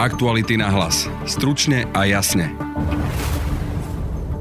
Aktuality 0.00 0.56
na 0.56 0.72
hlas. 0.72 1.12
Stručne 1.28 1.84
a 1.92 2.08
jasne. 2.08 2.56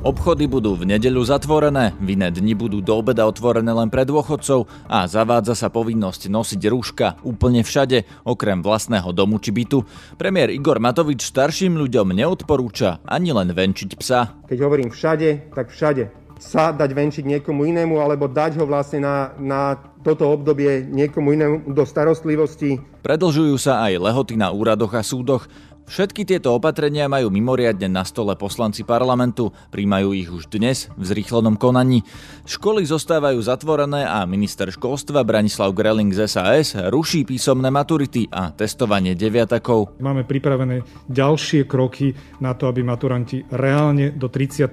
Obchody 0.08 0.48
budú 0.48 0.80
v 0.80 0.88
nedeľu 0.88 1.28
zatvorené, 1.28 1.92
v 2.00 2.16
iné 2.16 2.32
dni 2.32 2.56
budú 2.56 2.80
do 2.80 2.96
obeda 2.96 3.28
otvorené 3.28 3.68
len 3.68 3.92
pre 3.92 4.08
dôchodcov 4.08 4.72
a 4.88 5.04
zavádza 5.04 5.60
sa 5.60 5.68
povinnosť 5.68 6.32
nosiť 6.32 6.62
rúška 6.64 7.20
úplne 7.28 7.68
všade, 7.68 8.08
okrem 8.24 8.64
vlastného 8.64 9.12
domu 9.12 9.36
či 9.44 9.52
bytu. 9.52 9.84
Premiér 10.16 10.56
Igor 10.56 10.80
Matovič 10.80 11.28
starším 11.28 11.76
ľuďom 11.76 12.16
neodporúča 12.16 13.04
ani 13.04 13.36
len 13.36 13.52
venčiť 13.52 14.00
psa. 14.00 14.40
Keď 14.48 14.60
hovorím 14.64 14.96
všade, 14.96 15.52
tak 15.52 15.76
všade. 15.76 16.19
Sa 16.40 16.72
dať 16.72 16.96
venčiť 16.96 17.28
niekomu 17.28 17.68
inému 17.68 18.00
alebo 18.00 18.32
dať 18.32 18.56
ho 18.58 18.66
vlastne 18.66 19.04
na, 19.04 19.36
na 19.36 19.76
toto 20.00 20.24
obdobie 20.32 20.88
niekomu 20.88 21.36
inému 21.36 21.56
do 21.76 21.84
starostlivosti. 21.84 22.80
Predlžujú 23.04 23.60
sa 23.60 23.84
aj 23.84 24.00
lehoty 24.00 24.40
na 24.40 24.48
úradoch 24.48 24.96
a 24.96 25.04
súdoch. 25.04 25.52
Všetky 25.90 26.22
tieto 26.22 26.54
opatrenia 26.54 27.10
majú 27.10 27.34
mimoriadne 27.34 27.90
na 27.90 28.06
stole 28.06 28.38
poslanci 28.38 28.86
parlamentu, 28.86 29.50
príjmajú 29.74 30.14
ich 30.14 30.30
už 30.30 30.46
dnes 30.54 30.86
v 30.94 31.02
zrýchlenom 31.02 31.58
konaní. 31.58 32.06
Školy 32.46 32.86
zostávajú 32.86 33.42
zatvorené 33.42 34.06
a 34.06 34.22
minister 34.30 34.70
školstva 34.70 35.26
Branislav 35.26 35.74
Greling 35.74 36.14
z 36.14 36.30
SAS 36.30 36.78
ruší 36.78 37.26
písomné 37.26 37.74
maturity 37.74 38.30
a 38.30 38.54
testovanie 38.54 39.18
deviatakov. 39.18 39.98
Máme 39.98 40.30
pripravené 40.30 40.86
ďalšie 41.10 41.66
kroky 41.66 42.14
na 42.38 42.54
to, 42.54 42.70
aby 42.70 42.86
maturanti 42.86 43.42
reálne 43.50 44.14
do 44.14 44.30
30. 44.30 44.70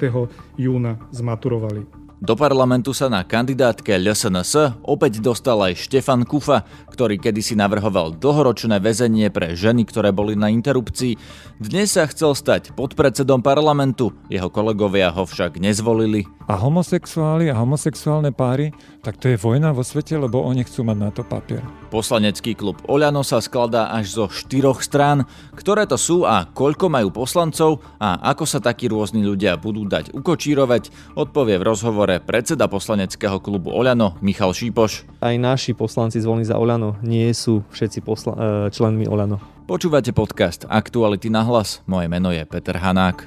júna 0.60 1.01
zmaturovali. 1.16 2.05
Do 2.16 2.33
parlamentu 2.33 2.97
sa 2.97 3.12
na 3.12 3.20
kandidátke 3.29 3.93
LSNS 3.93 4.80
opäť 4.88 5.20
dostal 5.20 5.61
aj 5.61 5.77
Štefan 5.77 6.24
Kufa, 6.24 6.65
ktorý 6.88 7.20
kedysi 7.20 7.52
navrhoval 7.52 8.16
dlhoročné 8.16 8.80
väzenie 8.80 9.29
pre 9.29 9.52
ženy, 9.52 9.84
ktoré 9.84 10.16
boli 10.16 10.33
na 10.33 10.48
interrupcii. 10.48 11.21
Dnes 11.60 11.93
sa 11.93 12.09
chcel 12.09 12.33
stať 12.33 12.73
podpredsedom 12.73 13.45
parlamentu, 13.45 14.16
jeho 14.32 14.49
kolegovia 14.49 15.13
ho 15.13 15.29
však 15.29 15.60
nezvolili. 15.60 16.24
A 16.49 16.57
homosexuáli 16.57 17.52
a 17.52 17.59
homosexuálne 17.59 18.33
páry, 18.33 18.73
tak 19.05 19.21
to 19.21 19.29
je 19.29 19.37
vojna 19.37 19.77
vo 19.77 19.85
svete, 19.85 20.16
lebo 20.16 20.40
oni 20.40 20.65
chcú 20.65 20.88
mať 20.88 20.96
na 20.96 21.10
to 21.12 21.21
papier. 21.21 21.60
Poslanecký 21.93 22.57
klub 22.57 22.80
Oľano 22.88 23.27
sa 23.27 23.45
skladá 23.45 23.93
až 23.93 24.15
zo 24.15 24.24
štyroch 24.30 24.80
strán. 24.80 25.29
Ktoré 25.52 25.85
to 25.85 25.99
sú 25.99 26.23
a 26.23 26.49
koľko 26.49 26.87
majú 26.87 27.10
poslancov 27.10 27.83
a 27.99 28.24
ako 28.33 28.46
sa 28.46 28.62
takí 28.62 28.87
rôzni 28.88 29.27
ľudia 29.27 29.59
budú 29.59 29.85
dať 29.85 30.15
ukočírovať, 30.15 31.15
odpovie 31.18 31.59
v 31.59 31.66
rozhovore 31.66 32.05
predseda 32.23 32.71
poslaneckého 32.71 33.43
klubu 33.43 33.74
Oľano 33.74 34.15
Michal 34.23 34.54
Šípoš. 34.54 35.02
Aj 35.18 35.35
naši 35.35 35.74
poslanci 35.74 36.23
zvolení 36.23 36.46
za 36.46 36.54
Oľano 36.54 36.95
nie 37.02 37.26
sú 37.35 37.66
všetci 37.74 37.99
posla- 38.07 38.38
e, 38.38 38.71
členmi 38.71 39.10
Oľano. 39.10 39.43
Počúvate 39.66 40.15
podcast 40.15 40.62
Aktuality 40.71 41.27
na 41.27 41.43
hlas. 41.43 41.82
Moje 41.90 42.07
meno 42.07 42.30
je 42.30 42.46
Peter 42.46 42.79
Hanák. 42.79 43.27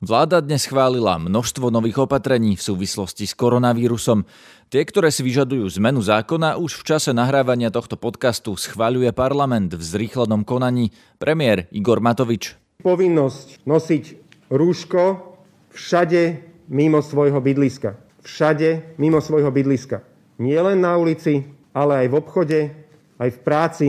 Vláda 0.00 0.40
dnes 0.40 0.64
schválila 0.64 1.20
množstvo 1.20 1.68
nových 1.68 2.06
opatrení 2.06 2.56
v 2.56 2.62
súvislosti 2.62 3.28
s 3.28 3.36
koronavírusom. 3.36 4.24
Tie, 4.72 4.82
ktoré 4.86 5.12
si 5.12 5.20
vyžadujú 5.20 5.66
zmenu 5.76 6.00
zákona, 6.00 6.56
už 6.56 6.80
v 6.80 6.86
čase 6.94 7.10
nahrávania 7.12 7.68
tohto 7.68 8.00
podcastu 8.00 8.56
schváľuje 8.56 9.12
parlament 9.12 9.74
v 9.76 9.82
zrýchlenom 9.82 10.46
konaní. 10.46 10.94
Premiér 11.20 11.68
Igor 11.74 12.00
Matovič. 12.00 12.56
Povinnosť 12.80 13.66
nosiť 13.68 14.04
rúško 14.48 15.29
všade 15.70 16.22
mimo 16.70 17.02
svojho 17.02 17.40
bydliska. 17.40 17.96
Všade 18.22 18.96
mimo 19.00 19.18
svojho 19.18 19.50
bydliska. 19.50 20.04
Nie 20.38 20.60
len 20.60 20.80
na 20.80 20.96
ulici, 20.96 21.44
ale 21.74 22.04
aj 22.04 22.06
v 22.08 22.14
obchode, 22.14 22.60
aj 23.18 23.30
v 23.30 23.38
práci, 23.40 23.88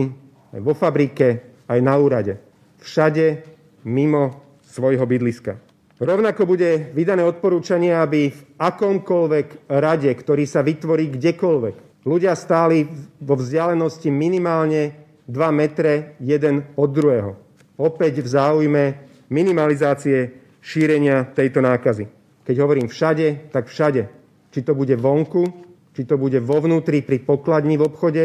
aj 0.52 0.60
vo 0.60 0.74
fabrike, 0.74 1.28
aj 1.68 1.78
na 1.80 1.94
úrade. 1.96 2.36
Všade 2.82 3.44
mimo 3.86 4.42
svojho 4.66 5.04
bydliska. 5.06 5.58
Rovnako 6.02 6.42
bude 6.50 6.90
vydané 6.90 7.22
odporúčanie, 7.22 7.94
aby 7.94 8.34
v 8.34 8.40
akomkoľvek 8.58 9.70
rade, 9.70 10.10
ktorý 10.10 10.44
sa 10.50 10.66
vytvorí 10.66 11.14
kdekoľvek, 11.14 12.02
ľudia 12.02 12.34
stáli 12.34 12.90
vo 13.22 13.38
vzdialenosti 13.38 14.10
minimálne 14.10 14.98
2 15.30 15.38
metre 15.54 16.18
jeden 16.18 16.66
od 16.74 16.90
druhého. 16.90 17.38
Opäť 17.78 18.18
v 18.18 18.28
záujme 18.28 18.84
minimalizácie 19.30 20.41
šírenia 20.62 21.26
tejto 21.34 21.58
nákazy. 21.60 22.08
Keď 22.46 22.56
hovorím 22.62 22.88
všade, 22.88 23.50
tak 23.50 23.66
všade. 23.66 24.08
Či 24.54 24.60
to 24.62 24.72
bude 24.78 24.94
vonku, 24.94 25.44
či 25.92 26.06
to 26.06 26.16
bude 26.16 26.38
vo 26.40 26.62
vnútri 26.62 27.02
pri 27.02 27.20
pokladni 27.20 27.76
v 27.76 27.86
obchode, 27.90 28.24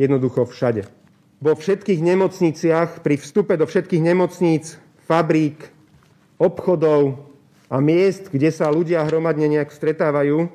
jednoducho 0.00 0.48
všade. 0.48 0.88
Vo 1.44 1.52
všetkých 1.52 2.00
nemocniciach, 2.00 3.04
pri 3.04 3.20
vstupe 3.20 3.54
do 3.60 3.68
všetkých 3.68 4.00
nemocníc, 4.00 4.80
fabrík, 5.04 5.70
obchodov 6.40 7.30
a 7.68 7.76
miest, 7.78 8.32
kde 8.32 8.48
sa 8.48 8.72
ľudia 8.72 9.04
hromadne 9.04 9.46
nejak 9.46 9.70
stretávajú, 9.70 10.48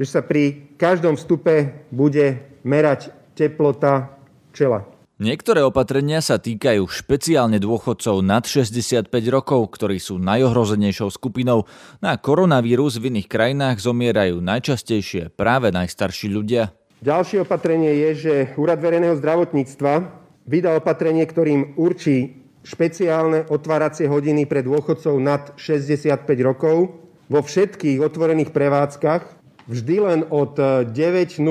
že 0.00 0.06
sa 0.08 0.24
pri 0.24 0.72
každom 0.80 1.20
vstupe 1.20 1.84
bude 1.92 2.40
merať 2.64 3.12
teplota 3.36 4.16
čela. 4.56 4.88
Niektoré 5.20 5.60
opatrenia 5.60 6.24
sa 6.24 6.40
týkajú 6.40 6.88
špeciálne 6.88 7.60
dôchodcov 7.60 8.24
nad 8.24 8.40
65 8.48 9.04
rokov, 9.28 9.76
ktorí 9.76 10.00
sú 10.00 10.16
najohrozenejšou 10.16 11.12
skupinou. 11.12 11.68
Na 12.00 12.16
koronavírus 12.16 12.96
v 12.96 13.12
iných 13.12 13.28
krajinách 13.28 13.84
zomierajú 13.84 14.40
najčastejšie 14.40 15.36
práve 15.36 15.68
najstarší 15.76 16.32
ľudia. 16.32 16.72
Ďalšie 17.04 17.44
opatrenie 17.44 18.00
je, 18.08 18.10
že 18.16 18.34
Úrad 18.56 18.80
verejného 18.80 19.12
zdravotníctva 19.20 20.08
vydal 20.48 20.80
opatrenie, 20.80 21.28
ktorým 21.28 21.76
určí 21.76 22.40
špeciálne 22.64 23.44
otváracie 23.52 24.08
hodiny 24.08 24.48
pre 24.48 24.64
dôchodcov 24.64 25.20
nad 25.20 25.52
65 25.60 26.16
rokov 26.40 26.96
vo 27.28 27.40
všetkých 27.44 28.00
otvorených 28.00 28.56
prevádzkach 28.56 29.22
vždy 29.68 29.96
len 30.00 30.20
od 30.32 30.56
9.00 30.88 31.44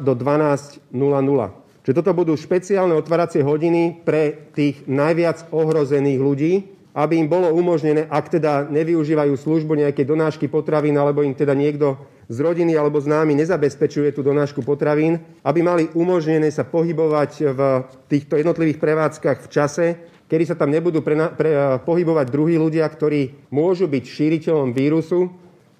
do 0.00 0.12
12.00. 0.16 1.63
Čiže 1.84 2.00
toto 2.00 2.16
budú 2.16 2.32
špeciálne 2.32 2.96
otváracie 2.96 3.44
hodiny 3.44 4.00
pre 4.08 4.48
tých 4.56 4.88
najviac 4.88 5.52
ohrozených 5.52 6.20
ľudí, 6.20 6.52
aby 6.96 7.20
im 7.20 7.28
bolo 7.28 7.52
umožnené, 7.52 8.08
ak 8.08 8.40
teda 8.40 8.70
nevyužívajú 8.72 9.36
službu 9.36 9.76
nejakej 9.76 10.06
donášky 10.08 10.46
potravín, 10.48 10.96
alebo 10.96 11.20
im 11.20 11.36
teda 11.36 11.52
niekto 11.52 12.00
z 12.30 12.38
rodiny 12.40 12.72
alebo 12.72 13.02
známy 13.02 13.36
nezabezpečuje 13.36 14.16
tú 14.16 14.24
donášku 14.24 14.64
potravín, 14.64 15.20
aby 15.44 15.60
mali 15.60 15.84
umožnené 15.92 16.48
sa 16.48 16.64
pohybovať 16.64 17.30
v 17.52 17.60
týchto 18.08 18.40
jednotlivých 18.40 18.80
prevádzkach 18.80 19.38
v 19.44 19.48
čase, 19.52 19.86
kedy 20.24 20.44
sa 20.48 20.56
tam 20.56 20.72
nebudú 20.72 21.04
pre, 21.04 21.18
pre, 21.36 21.50
eh, 21.52 21.60
pohybovať 21.84 22.26
druhí 22.32 22.56
ľudia, 22.56 22.88
ktorí 22.88 23.52
môžu 23.52 23.90
byť 23.90 24.04
šíriteľom 24.08 24.72
vírusu, 24.72 25.28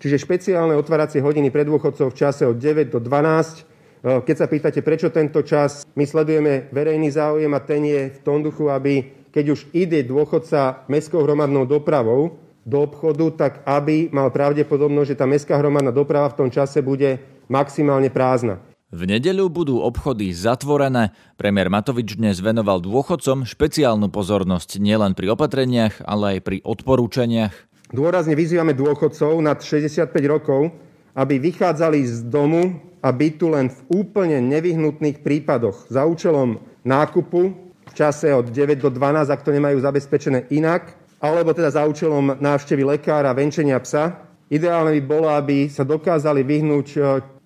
čiže 0.05 0.21
špeciálne 0.21 0.77
otváracie 0.77 1.25
hodiny 1.25 1.49
pre 1.49 1.65
dôchodcov 1.65 2.13
v 2.13 2.19
čase 2.19 2.45
od 2.45 2.61
9 2.61 2.93
do 2.93 3.01
12. 3.01 3.65
Keď 4.05 4.37
sa 4.37 4.45
pýtate, 4.45 4.85
prečo 4.85 5.09
tento 5.09 5.41
čas, 5.41 5.89
my 5.97 6.05
sledujeme 6.05 6.69
verejný 6.69 7.09
záujem 7.09 7.49
a 7.57 7.65
ten 7.65 7.89
je 7.89 8.13
v 8.13 8.19
tom 8.21 8.45
duchu, 8.45 8.69
aby 8.69 9.01
keď 9.33 9.57
už 9.57 9.61
ide 9.73 10.05
dôchodca 10.05 10.85
mestskou 10.93 11.25
hromadnou 11.25 11.65
dopravou 11.65 12.37
do 12.69 12.85
obchodu, 12.85 13.33
tak 13.33 13.53
aby 13.65 14.13
mal 14.13 14.29
pravdepodobnosť, 14.29 15.09
že 15.09 15.17
tá 15.17 15.25
mestská 15.25 15.57
hromadná 15.57 15.89
doprava 15.89 16.29
v 16.29 16.37
tom 16.37 16.49
čase 16.53 16.85
bude 16.85 17.17
maximálne 17.49 18.13
prázdna. 18.13 18.61
V 18.93 19.09
nedeľu 19.09 19.49
budú 19.49 19.81
obchody 19.81 20.37
zatvorené. 20.37 21.17
Premiér 21.41 21.73
Matovič 21.73 22.21
dnes 22.21 22.45
venoval 22.45 22.85
dôchodcom 22.85 23.49
špeciálnu 23.49 24.13
pozornosť 24.13 24.85
nielen 24.85 25.17
pri 25.17 25.33
opatreniach, 25.33 26.05
ale 26.05 26.37
aj 26.37 26.41
pri 26.45 26.57
odporúčaniach. 26.61 27.57
Dôrazne 27.89 28.37
vyzývame 28.37 28.77
dôchodcov 28.77 29.41
nad 29.41 29.65
65 29.65 30.13
rokov, 30.29 30.77
aby 31.15 31.39
vychádzali 31.39 32.03
z 32.03 32.27
domu 32.27 32.83
a 32.99 33.09
bytu 33.15 33.55
len 33.55 33.71
v 33.71 34.05
úplne 34.05 34.43
nevyhnutných 34.43 35.23
prípadoch 35.23 35.87
za 35.87 36.03
účelom 36.03 36.59
nákupu 36.83 37.65
v 37.85 37.93
čase 37.95 38.33
od 38.35 38.51
9 38.51 38.81
do 38.81 38.91
12, 38.91 39.31
ak 39.31 39.45
to 39.45 39.55
nemajú 39.55 39.79
zabezpečené 39.79 40.51
inak, 40.51 40.97
alebo 41.23 41.55
teda 41.55 41.71
za 41.71 41.87
účelom 41.87 42.41
návštevy 42.41 42.83
lekára, 42.85 43.37
venčenia 43.37 43.79
psa. 43.81 44.25
Ideálne 44.51 44.93
by 44.99 45.03
bolo, 45.05 45.29
aby 45.33 45.71
sa 45.73 45.87
dokázali 45.87 46.45
vyhnúť 46.45 46.87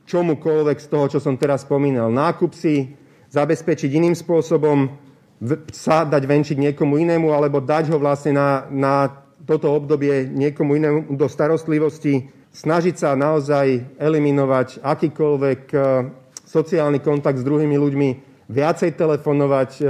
čomukoľvek 0.09 0.79
z 0.81 0.87
toho, 0.89 1.07
čo 1.07 1.19
som 1.21 1.37
teraz 1.37 1.63
spomínal. 1.69 2.09
Nákup 2.09 2.57
si 2.57 2.97
zabezpečiť 3.29 3.91
iným 3.93 4.17
spôsobom, 4.17 4.89
sa 5.71 6.03
dať 6.03 6.23
venčiť 6.27 6.57
niekomu 6.59 6.99
inému, 6.99 7.31
alebo 7.31 7.63
dať 7.63 7.95
ho 7.95 7.99
vlastne 8.01 8.35
na, 8.35 8.67
na 8.73 8.95
toto 9.47 9.71
obdobie 9.71 10.27
niekomu 10.27 10.75
inému 10.81 11.15
do 11.15 11.27
starostlivosti, 11.31 12.38
snažiť 12.53 12.95
sa 12.97 13.19
naozaj 13.19 13.99
eliminovať 14.01 14.83
akýkoľvek 14.83 15.61
e, 15.73 15.79
sociálny 16.49 16.99
kontakt 17.05 17.41
s 17.41 17.47
druhými 17.47 17.77
ľuďmi, 17.77 18.11
viacej 18.49 18.97
telefonovať, 18.97 19.71
e, 19.81 19.85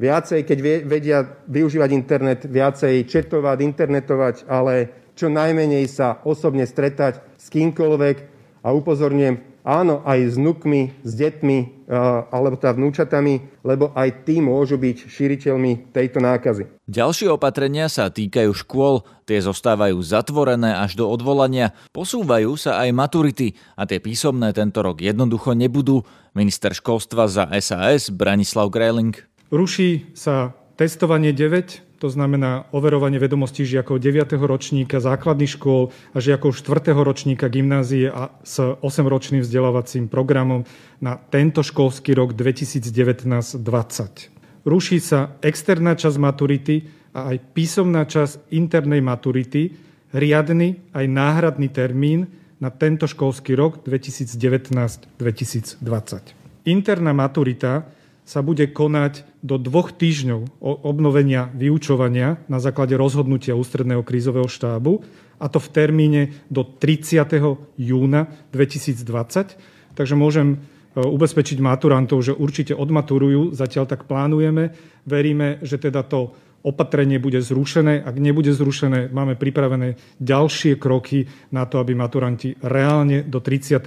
viacej, 0.00 0.40
keď 0.48 0.58
vedia 0.88 1.18
využívať 1.46 1.90
internet, 1.92 2.40
viacej 2.48 3.04
četovať, 3.06 3.58
internetovať, 3.60 4.36
ale 4.48 4.74
čo 5.12 5.28
najmenej 5.28 5.84
sa 5.86 6.24
osobne 6.24 6.64
stretať 6.64 7.20
s 7.36 7.46
kýmkoľvek, 7.52 8.32
a 8.62 8.68
upozorňujem, 8.70 9.51
Áno, 9.62 10.02
aj 10.02 10.34
s 10.34 10.36
nukmi, 10.42 10.90
s 11.06 11.14
deťmi 11.14 11.86
alebo 12.34 12.58
teda 12.58 12.74
vnúčatami, 12.74 13.62
lebo 13.62 13.94
aj 13.94 14.26
tí 14.26 14.42
môžu 14.42 14.74
byť 14.74 15.06
šíriteľmi 15.06 15.94
tejto 15.94 16.18
nákazy. 16.18 16.66
Ďalšie 16.90 17.30
opatrenia 17.30 17.86
sa 17.86 18.10
týkajú 18.10 18.50
škôl, 18.58 19.06
tie 19.22 19.38
zostávajú 19.38 20.02
zatvorené 20.02 20.74
až 20.74 20.98
do 20.98 21.06
odvolania, 21.06 21.76
posúvajú 21.94 22.58
sa 22.58 22.82
aj 22.82 22.90
maturity 22.90 23.54
a 23.78 23.86
tie 23.86 24.02
písomné 24.02 24.50
tento 24.50 24.82
rok 24.82 24.98
jednoducho 24.98 25.54
nebudú. 25.54 26.02
Minister 26.34 26.74
školstva 26.74 27.30
za 27.30 27.44
SAS 27.62 28.10
Branislav 28.10 28.72
Grejling. 28.72 29.14
Ruší 29.52 30.10
sa 30.16 30.56
testovanie 30.80 31.30
9, 31.30 31.91
to 32.02 32.10
znamená 32.10 32.66
overovanie 32.74 33.22
vedomostí 33.22 33.62
žiakov 33.62 34.02
9. 34.02 34.34
ročníka 34.34 34.98
základných 34.98 35.54
škôl 35.54 35.94
a 36.10 36.18
žiakov 36.18 36.58
4. 36.58 36.90
ročníka 36.98 37.46
gymnázie 37.46 38.10
a 38.10 38.34
s 38.42 38.58
8-ročným 38.58 39.46
vzdelávacím 39.46 40.10
programom 40.10 40.66
na 40.98 41.14
tento 41.14 41.62
školský 41.62 42.18
rok 42.18 42.34
2019-20. 42.34 44.66
Ruší 44.66 44.98
sa 44.98 45.38
externá 45.46 45.94
časť 45.94 46.18
maturity 46.18 46.90
a 47.14 47.30
aj 47.30 47.38
písomná 47.54 48.02
časť 48.02 48.50
internej 48.50 48.98
maturity, 48.98 49.70
riadny 50.10 50.82
aj 50.90 51.06
náhradný 51.06 51.70
termín 51.70 52.26
na 52.58 52.74
tento 52.74 53.06
školský 53.06 53.54
rok 53.54 53.86
2019-2020. 53.86 56.66
Interná 56.66 57.14
maturita 57.14 57.86
sa 58.26 58.42
bude 58.42 58.74
konať 58.74 59.31
do 59.42 59.58
dvoch 59.58 59.90
týždňov 59.90 60.62
obnovenia 60.62 61.50
vyučovania 61.52 62.38
na 62.46 62.62
základe 62.62 62.94
rozhodnutia 62.94 63.58
Ústredného 63.58 64.06
krízového 64.06 64.46
štábu, 64.46 65.02
a 65.42 65.50
to 65.50 65.58
v 65.58 65.68
termíne 65.74 66.22
do 66.46 66.62
30. 66.62 67.26
júna 67.74 68.30
2020. 68.54 69.58
Takže 69.98 70.14
môžem 70.14 70.54
e, 70.54 70.56
ubezpečiť 71.02 71.58
maturantov, 71.58 72.22
že 72.22 72.30
určite 72.30 72.78
odmaturujú, 72.78 73.50
zatiaľ 73.50 73.90
tak 73.90 74.06
plánujeme. 74.06 74.70
Veríme, 75.02 75.58
že 75.66 75.82
teda 75.82 76.06
to 76.06 76.30
opatrenie 76.62 77.18
bude 77.18 77.42
zrušené. 77.42 78.06
Ak 78.06 78.14
nebude 78.22 78.54
zrušené, 78.54 79.10
máme 79.10 79.34
pripravené 79.34 79.98
ďalšie 80.22 80.78
kroky 80.78 81.26
na 81.50 81.66
to, 81.66 81.82
aby 81.82 81.98
maturanti 81.98 82.54
reálne 82.62 83.26
do 83.26 83.42
30. 83.42 83.82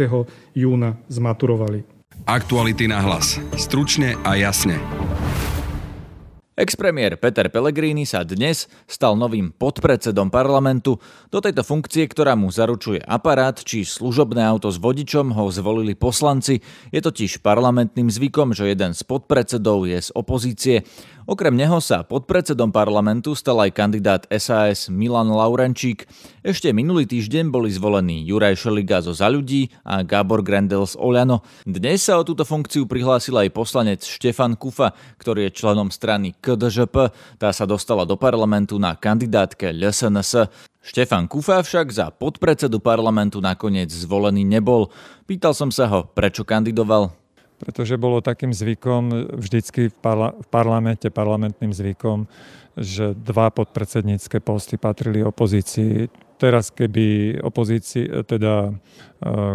júna 0.51 0.99
zmaturovali. 1.07 1.87
Aktuality 2.27 2.91
na 2.91 2.99
hlas. 2.99 3.39
Stručne 3.55 4.19
a 4.27 4.35
jasne. 4.35 4.75
Expremiér 6.55 7.19
Peter 7.19 7.51
Pellegrini 7.51 8.07
sa 8.07 8.23
dnes 8.23 8.71
stal 8.87 9.19
novým 9.19 9.51
podpredsedom 9.51 10.31
parlamentu. 10.31 10.95
Do 11.27 11.43
tejto 11.43 11.67
funkcie, 11.67 12.07
ktorá 12.07 12.39
mu 12.39 12.47
zaručuje 12.47 13.03
aparát 13.03 13.59
či 13.59 13.83
služobné 13.83 14.39
auto 14.39 14.71
s 14.71 14.79
vodičom, 14.79 15.35
ho 15.35 15.51
zvolili 15.51 15.99
poslanci. 15.99 16.63
Je 16.95 17.03
totiž 17.03 17.43
parlamentným 17.43 18.07
zvykom, 18.07 18.55
že 18.55 18.71
jeden 18.71 18.95
z 18.95 19.03
podpredsedov 19.03 19.83
je 19.83 19.99
z 19.99 20.09
opozície. 20.15 20.87
Okrem 21.25 21.57
neho 21.57 21.81
sa 21.81 22.05
podpredsedom 22.05 22.69
parlamentu 22.69 23.33
stal 23.33 23.57
aj 23.57 23.73
kandidát 23.73 24.29
SAS 24.29 24.93
Milan 24.93 25.33
Laurenčík. 25.33 26.05
Ešte 26.45 26.69
minulý 26.69 27.09
týždeň 27.09 27.49
boli 27.49 27.73
zvolení 27.73 28.21
Juraj 28.29 28.61
Šeliga 28.61 29.01
zo 29.01 29.09
Za 29.09 29.33
ľudí 29.33 29.73
a 29.81 30.05
Gábor 30.05 30.45
Grendel 30.45 30.85
z 30.85 30.93
Oľano. 31.01 31.41
Dnes 31.65 32.05
sa 32.05 32.21
o 32.21 32.27
túto 32.27 32.45
funkciu 32.45 32.85
prihlásil 32.85 33.41
aj 33.41 33.49
poslanec 33.57 34.05
Štefan 34.05 34.53
Kufa, 34.53 34.93
ktorý 35.17 35.49
je 35.49 35.57
členom 35.57 35.89
strany 35.89 36.37
KDŽP. 36.37 37.09
Tá 37.41 37.49
sa 37.49 37.65
dostala 37.65 38.05
do 38.05 38.21
parlamentu 38.21 38.77
na 38.77 38.93
kandidátke 38.93 39.73
LSNS. 39.73 40.45
Štefan 40.85 41.25
Kufa 41.25 41.65
však 41.65 41.89
za 41.89 42.13
podpredsedu 42.13 42.77
parlamentu 42.77 43.41
nakoniec 43.41 43.89
zvolený 43.89 44.45
nebol. 44.45 44.93
Pýtal 45.25 45.57
som 45.57 45.73
sa 45.73 45.89
ho, 45.89 46.05
prečo 46.05 46.45
kandidoval 46.45 47.24
pretože 47.59 47.95
bolo 47.95 48.19
takým 48.19 48.51
zvykom 48.51 49.33
vždycky 49.39 49.87
v, 49.89 49.95
parla- 50.03 50.35
v 50.35 50.47
parlamente, 50.51 51.07
parlamentným 51.09 51.71
zvykom, 51.71 52.27
že 52.75 53.15
dva 53.15 53.49
podpredsednícke 53.55 54.43
posty 54.43 54.75
patrili 54.75 55.23
opozícii. 55.23 56.11
Teraz, 56.35 56.67
keby 56.67 57.39
opozícii, 57.39 58.27
teda 58.27 58.67
e, 58.67 58.73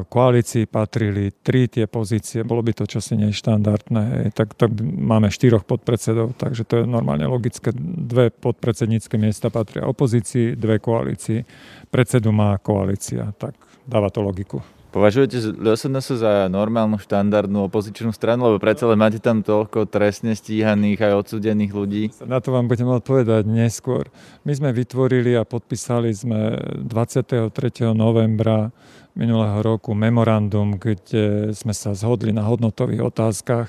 koalícii 0.08 0.64
patrili 0.64 1.29
tri 1.44 1.69
tie 1.69 1.85
pozície, 1.85 2.41
bolo 2.41 2.64
by 2.64 2.73
to 2.73 2.88
čosi 2.88 3.20
neštandardné. 3.20 4.32
Tak, 4.32 4.56
tak 4.56 4.73
máme 4.81 5.29
štyroch 5.29 5.69
podpredsedov, 5.69 6.41
takže 6.41 6.64
to 6.64 6.75
je 6.81 6.85
normálne 6.88 7.29
logické. 7.29 7.76
Dve 7.76 8.32
podpredsednícke 8.32 9.20
miesta 9.20 9.52
patria 9.52 9.85
opozícii, 9.85 10.56
dve 10.56 10.81
koalícii. 10.81 11.44
Predsedu 11.93 12.32
má 12.32 12.56
koalícia, 12.56 13.29
tak 13.37 13.52
dáva 13.85 14.08
to 14.08 14.25
logiku. 14.25 14.79
Považujete 14.90 15.54
LSNS 15.54 16.19
za 16.19 16.32
normálnu 16.50 16.98
štandardnú 16.98 17.70
opozičnú 17.70 18.10
stranu, 18.10 18.50
lebo 18.50 18.58
predsa 18.58 18.90
len 18.90 18.98
máte 18.98 19.22
tam 19.22 19.38
toľko 19.38 19.87
trestne 19.87 20.34
stíhaných 20.34 21.06
aj 21.06 21.12
odsudených 21.26 21.72
ľudí? 21.72 22.02
Na 22.26 22.42
to 22.42 22.50
vám 22.50 22.66
budem 22.66 22.90
odpovedať 22.90 23.46
neskôr. 23.46 24.10
My 24.42 24.50
sme 24.50 24.75
vytvorili 24.75 25.38
a 25.38 25.46
podpísali 25.46 26.10
sme 26.10 26.58
23. 26.82 27.54
novembra 27.94 28.75
minulého 29.20 29.61
roku 29.61 29.93
memorandum, 29.93 30.81
kde 30.81 31.52
sme 31.52 31.76
sa 31.76 31.93
zhodli 31.93 32.32
na 32.32 32.49
hodnotových 32.49 33.12
otázkach. 33.12 33.69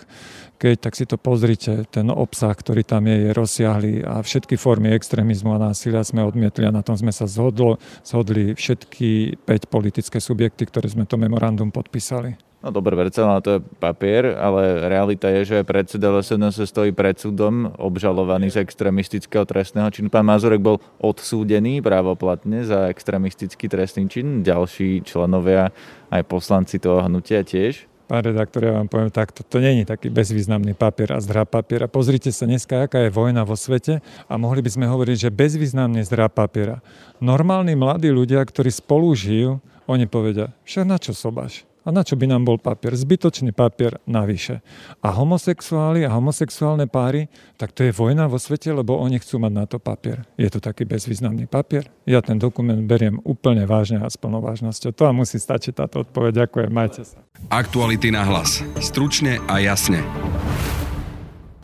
Keď 0.56 0.75
tak 0.80 0.94
si 0.95 1.03
to 1.03 1.19
pozrite, 1.19 1.92
ten 1.92 2.07
obsah, 2.07 2.56
ktorý 2.56 2.88
tam 2.88 3.12
je, 3.12 3.27
je 3.27 3.30
rozsiahly 3.36 3.94
a 4.07 4.24
všetky 4.24 4.56
formy 4.56 4.95
extrémizmu 4.95 5.51
a 5.51 5.74
násilia 5.74 6.07
sme 6.07 6.24
odmietli 6.24 6.63
a 6.63 6.71
na 6.71 6.80
tom 6.80 6.95
sme 6.95 7.12
sa 7.12 7.27
zhodlo, 7.27 7.75
zhodli 8.07 8.56
všetky 8.56 9.44
5 9.44 9.68
politické 9.68 10.24
subjekty, 10.24 10.63
ktoré 10.69 10.88
sme 10.88 11.03
to 11.03 11.19
memorandum 11.19 11.74
podpísali. 11.74 12.50
No 12.61 12.69
dobre, 12.69 12.93
ale 12.93 13.41
to 13.41 13.51
je 13.57 13.65
papier, 13.81 14.37
ale 14.37 14.85
realita 14.85 15.25
je, 15.33 15.41
že 15.49 15.65
predseda 15.65 16.13
LSNS 16.13 16.61
stojí 16.69 16.93
pred 16.93 17.17
súdom 17.17 17.73
obžalovaný 17.81 18.53
z 18.53 18.61
extremistického 18.61 19.49
trestného 19.49 19.89
činu. 19.89 20.13
Pán 20.13 20.29
Mazurek 20.29 20.61
bol 20.61 20.77
odsúdený 21.01 21.81
právoplatne 21.81 22.61
za 22.61 22.85
extremistický 22.93 23.65
trestný 23.65 24.05
čin. 24.05 24.45
Ďalší 24.45 25.01
členovia, 25.01 25.73
aj 26.13 26.21
poslanci 26.29 26.77
toho 26.77 27.01
hnutia 27.01 27.41
tiež. 27.41 27.89
Pán 28.05 28.29
redaktor, 28.29 28.61
ja 28.61 28.77
vám 28.77 28.91
poviem 28.91 29.09
takto, 29.09 29.41
to 29.41 29.57
není 29.57 29.81
taký 29.81 30.13
bezvýznamný 30.13 30.77
papier 30.77 31.17
a 31.17 31.23
zdrá 31.23 31.49
papiera. 31.49 31.89
Pozrite 31.89 32.29
sa 32.29 32.45
dneska, 32.45 32.85
aká 32.85 33.07
je 33.07 33.09
vojna 33.09 33.41
vo 33.41 33.57
svete 33.57 34.05
a 34.29 34.33
mohli 34.37 34.61
by 34.61 34.69
sme 34.69 34.85
hovoriť, 34.85 35.17
že 35.17 35.29
bezvýznamne 35.33 36.05
zdrá 36.05 36.29
papiera. 36.29 36.85
Normálni 37.23 37.73
mladí 37.73 38.13
ľudia, 38.13 38.45
ktorí 38.45 38.69
spolu 38.69 39.15
žijú, 39.17 39.63
oni 39.89 40.05
povedia, 40.05 40.53
však 40.61 40.85
na 40.85 41.01
čo 41.01 41.15
sobáš? 41.15 41.70
A 41.81 41.89
na 41.89 42.06
čo 42.06 42.13
by 42.13 42.30
nám 42.30 42.45
bol 42.45 42.62
papier? 42.62 42.94
Zbytočný 42.94 43.57
papier 43.57 43.98
navyše. 44.06 44.62
A 45.01 45.10
homosexuáli 45.18 46.06
a 46.06 46.13
homosexuálne 46.13 46.86
páry, 46.86 47.26
tak 47.57 47.73
to 47.73 47.81
je 47.81 47.90
vojna 47.90 48.30
vo 48.30 48.38
svete, 48.38 48.69
lebo 48.69 49.02
oni 49.02 49.18
chcú 49.18 49.42
mať 49.42 49.54
na 49.54 49.66
to 49.66 49.81
papier. 49.81 50.21
Je 50.38 50.45
to 50.54 50.61
taký 50.61 50.85
bezvýznamný 50.85 51.50
papier? 51.50 51.90
Ja 52.06 52.21
ten 52.21 52.38
dokument 52.38 52.78
beriem 52.85 53.18
úplne 53.26 53.66
vážne 53.66 53.97
a 53.97 54.14
s 54.14 54.14
plnou 54.14 54.45
vážnosťou. 54.45 54.94
To 54.94 55.09
vám 55.09 55.26
musí 55.26 55.42
stačiť 55.42 55.73
táto 55.73 56.06
odpoveď. 56.06 56.45
Ďakujem, 56.45 56.69
majte 56.69 57.02
sa. 57.02 57.18
Aktuality 57.50 58.14
na 58.14 58.30
hlas. 58.30 58.61
Stručne 58.78 59.42
a 59.50 59.57
jasne. 59.57 60.06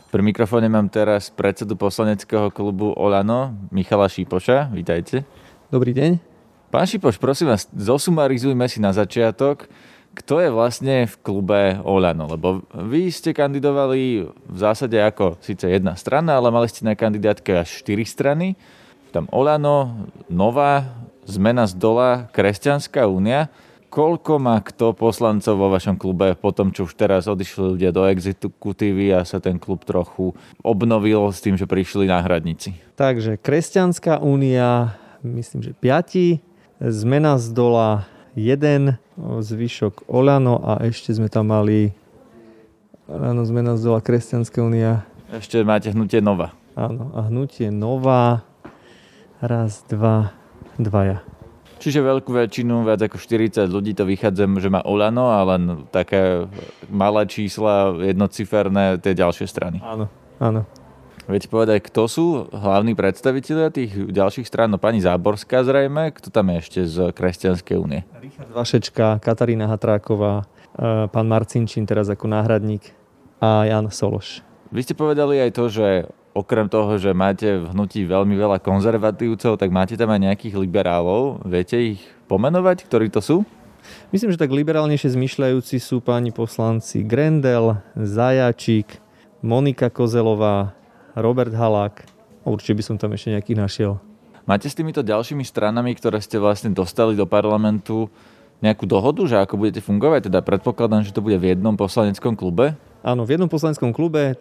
Pri 0.09 0.25
mikrofóne 0.25 0.65
mám 0.65 0.89
teraz 0.89 1.29
predsedu 1.29 1.77
poslaneckého 1.77 2.49
klubu 2.49 2.89
Olano, 2.97 3.53
Michala 3.69 4.09
Šípoša. 4.09 4.73
Vítajte. 4.73 5.29
Dobrý 5.69 5.93
deň. 5.93 6.37
Pán 6.67 6.83
Šipoš, 6.83 7.15
prosím 7.15 7.47
vás, 7.53 7.63
zosumarizujme 7.71 8.67
si 8.67 8.83
na 8.83 8.91
začiatok, 8.91 9.71
kto 10.17 10.41
je 10.41 10.49
vlastne 10.49 11.05
v 11.05 11.15
klube 11.21 11.77
Oľano? 11.85 12.25
Lebo 12.33 12.65
vy 12.73 13.13
ste 13.13 13.37
kandidovali 13.37 14.25
v 14.25 14.57
zásade 14.57 14.97
ako 14.97 15.37
síce 15.45 15.69
jedna 15.69 15.93
strana, 15.93 16.41
ale 16.41 16.49
mali 16.49 16.65
ste 16.65 16.89
na 16.89 16.97
kandidátke 16.97 17.53
až 17.53 17.85
štyri 17.85 18.01
strany. 18.01 18.57
Tam 19.13 19.29
Oľano, 19.29 20.09
Nová, 20.27 20.89
Zmena 21.29 21.69
z 21.69 21.77
dola, 21.77 22.25
Kresťanská 22.33 23.05
únia. 23.05 23.53
Koľko 23.87 24.35
má 24.41 24.59
kto 24.59 24.91
poslancov 24.91 25.55
vo 25.55 25.71
vašom 25.71 25.95
klube 25.95 26.35
po 26.35 26.51
tom, 26.51 26.75
čo 26.75 26.89
už 26.89 26.97
teraz 26.97 27.23
odišli 27.29 27.77
ľudia 27.77 27.95
do 27.95 28.03
exekutívy 28.03 29.15
a 29.15 29.23
sa 29.23 29.39
ten 29.39 29.55
klub 29.55 29.87
trochu 29.87 30.35
obnovil 30.59 31.31
s 31.31 31.39
tým, 31.39 31.55
že 31.55 31.63
prišli 31.69 32.09
náhradníci? 32.09 32.75
Takže 32.99 33.39
Kresťanská 33.39 34.19
únia, 34.19 34.99
myslím, 35.23 35.63
že 35.63 35.71
piati, 35.71 36.43
Zmena 36.77 37.39
z 37.39 37.55
dola 37.55 38.05
jeden, 38.37 39.01
zvyšok 39.17 40.05
Olano 40.05 40.61
a 40.61 40.85
ešte 40.85 41.09
sme 41.09 41.25
tam 41.25 41.49
mali 41.49 41.97
Ráno 43.07 43.47
zmena 43.47 43.79
zdola 43.79 44.03
Kresťanská 44.03 44.59
únia. 44.59 45.07
Ešte 45.31 45.63
máte 45.63 45.87
hnutie 45.95 46.19
Nova. 46.19 46.51
Áno, 46.75 47.15
a 47.15 47.23
hnutie 47.31 47.71
Nova. 47.71 48.43
Raz, 49.39 49.87
dva, 49.87 50.35
dvaja. 50.75 51.23
Čiže 51.79 52.03
veľkú 52.03 52.35
väčšinu, 52.35 52.83
viac 52.83 52.99
ako 52.99 53.15
40 53.15 53.71
ľudí 53.71 53.95
to 53.95 54.03
vychádza, 54.03 54.43
že 54.59 54.67
má 54.67 54.83
Olano 54.83 55.31
a 55.31 55.39
len 55.55 55.87
také 55.87 56.51
malé 56.91 57.23
čísla, 57.31 57.95
jednociferné, 57.95 58.99
tie 58.99 59.15
ďalšie 59.15 59.47
strany. 59.47 59.79
Áno, 59.79 60.11
áno. 60.43 60.67
Viete 61.27 61.51
povedať, 61.51 61.83
kto 61.91 62.07
sú 62.07 62.25
hlavní 62.55 62.95
predstavitelia 62.95 63.67
tých 63.67 63.91
ďalších 63.91 64.47
strán? 64.47 64.71
No 64.71 64.79
pani 64.79 65.03
Záborská 65.03 65.59
zrejme, 65.59 66.15
kto 66.15 66.31
tam 66.31 66.47
je 66.47 66.55
ešte 66.63 66.79
z 66.87 66.95
Kresťanskej 67.11 67.75
únie? 67.75 68.07
Richard 68.23 68.47
Vašečka, 68.55 69.19
Katarína 69.19 69.67
Hatráková, 69.67 70.47
pán 71.11 71.27
Marcinčín 71.27 71.83
teraz 71.83 72.07
ako 72.07 72.31
náhradník 72.31 72.95
a 73.43 73.67
Jan 73.67 73.91
Sološ. 73.91 74.39
Vy 74.71 74.87
ste 74.87 74.95
povedali 74.95 75.43
aj 75.43 75.51
to, 75.51 75.67
že 75.67 76.07
okrem 76.31 76.71
toho, 76.71 76.95
že 76.95 77.11
máte 77.11 77.59
v 77.59 77.75
hnutí 77.75 78.07
veľmi 78.07 78.39
veľa 78.39 78.63
konzervatívcov, 78.63 79.59
tak 79.59 79.67
máte 79.67 79.99
tam 79.99 80.15
aj 80.15 80.31
nejakých 80.31 80.55
liberálov. 80.55 81.43
Viete 81.43 81.75
ich 81.75 82.07
pomenovať, 82.31 82.87
ktorí 82.87 83.11
to 83.11 83.19
sú? 83.19 83.37
Myslím, 84.15 84.31
že 84.31 84.39
tak 84.39 84.55
liberálnejšie 84.55 85.11
zmyšľajúci 85.11 85.75
sú 85.83 85.99
páni 85.99 86.31
poslanci 86.31 87.03
Grendel, 87.03 87.83
Zajačík, 87.99 89.03
Monika 89.43 89.91
Kozelová, 89.91 90.76
Robert 91.17 91.49
Halák. 91.53 92.05
Určite 92.45 92.77
by 92.77 92.83
som 92.85 92.95
tam 93.01 93.17
ešte 93.17 93.33
nejakých 93.33 93.57
našiel. 93.57 93.93
Máte 94.47 94.71
s 94.71 94.77
týmito 94.77 95.03
ďalšími 95.03 95.43
stranami, 95.43 95.91
ktoré 95.97 96.23
ste 96.23 96.39
vlastne 96.39 96.71
dostali 96.71 97.17
do 97.17 97.27
parlamentu, 97.27 98.07
nejakú 98.61 98.89
dohodu, 98.89 99.21
že 99.27 99.37
ako 99.37 99.59
budete 99.59 99.81
fungovať? 99.85 100.31
Teda 100.31 100.41
predpokladám, 100.41 101.05
že 101.05 101.13
to 101.13 101.21
bude 101.21 101.37
v 101.37 101.53
jednom 101.53 101.77
poslaneckom 101.77 102.33
klube? 102.33 102.73
Áno, 103.05 103.23
v 103.23 103.37
jednom 103.37 103.47
poslaneckom 103.47 103.93
klube 103.93 104.33
e, 104.33 104.35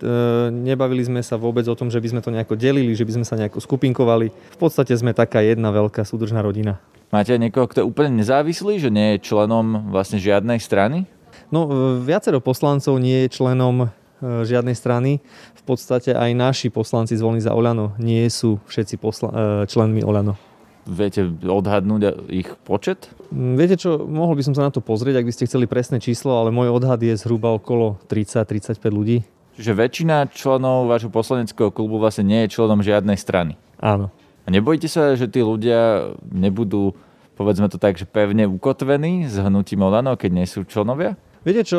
nebavili 0.49 1.05
sme 1.05 1.21
sa 1.21 1.37
vôbec 1.37 1.69
o 1.69 1.77
tom, 1.77 1.93
že 1.93 2.01
by 2.01 2.09
sme 2.09 2.21
to 2.25 2.33
nejako 2.33 2.57
delili, 2.57 2.97
že 2.97 3.05
by 3.05 3.21
sme 3.21 3.27
sa 3.29 3.37
nejako 3.37 3.61
skupinkovali. 3.61 4.33
V 4.33 4.59
podstate 4.59 4.97
sme 4.97 5.13
taká 5.13 5.45
jedna 5.45 5.69
veľká 5.69 6.03
súdržná 6.03 6.41
rodina. 6.41 6.81
Máte 7.13 7.37
niekoho, 7.37 7.69
kto 7.69 7.85
je 7.85 7.89
úplne 7.89 8.17
nezávislý, 8.19 8.81
že 8.81 8.89
nie 8.89 9.15
je 9.15 9.29
členom 9.29 9.93
vlastne 9.93 10.17
žiadnej 10.17 10.59
strany? 10.59 11.05
No, 11.53 11.69
e, 11.69 12.01
viacero 12.01 12.41
poslancov 12.41 12.97
nie 12.97 13.29
je 13.29 13.37
členom 13.37 13.93
žiadnej 14.23 14.77
strany. 14.77 15.21
V 15.59 15.63
podstate 15.67 16.17
aj 16.17 16.31
naši 16.33 16.69
poslanci 16.73 17.19
zvolení 17.19 17.45
za 17.45 17.53
Oľano 17.53 17.97
nie 18.01 18.25
sú 18.33 18.63
všetci 18.69 18.95
posla- 18.97 19.33
e, 19.33 19.69
členmi 19.69 20.01
Oľano. 20.01 20.39
Viete 20.87 21.27
odhadnúť 21.43 22.31
ich 22.31 22.47
počet? 22.63 23.11
Mm, 23.35 23.59
viete 23.59 23.75
čo, 23.75 24.07
mohol 24.07 24.39
by 24.39 24.43
som 24.47 24.55
sa 24.55 24.71
na 24.71 24.71
to 24.71 24.79
pozrieť, 24.79 25.19
ak 25.19 25.27
by 25.27 25.35
ste 25.35 25.51
chceli 25.51 25.67
presné 25.67 25.99
číslo, 25.99 26.39
ale 26.39 26.55
môj 26.55 26.71
odhad 26.71 27.03
je 27.03 27.19
zhruba 27.19 27.51
okolo 27.59 27.99
30-35 28.07 28.79
ľudí. 28.95 29.27
Čiže 29.59 29.73
väčšina 29.73 30.31
členov 30.31 30.87
vášho 30.87 31.11
poslaneckého 31.11 31.75
klubu 31.75 31.99
vlastne 31.99 32.29
nie 32.29 32.47
je 32.47 32.55
členom 32.55 32.85
žiadnej 32.85 33.19
strany. 33.19 33.59
Áno. 33.83 34.15
A 34.47 34.49
nebojíte 34.53 34.87
sa, 34.87 35.19
že 35.19 35.27
tí 35.27 35.43
ľudia 35.43 36.15
nebudú, 36.23 36.95
povedzme 37.35 37.67
to 37.67 37.83
tak, 37.83 37.99
že 37.99 38.07
pevne 38.07 38.47
ukotvení 38.47 39.27
s 39.27 39.43
hnutím 39.43 39.83
Olano, 39.83 40.15
keď 40.15 40.31
nie 40.31 40.47
sú 40.47 40.63
členovia? 40.63 41.19
Viete 41.43 41.67
čo, 41.67 41.79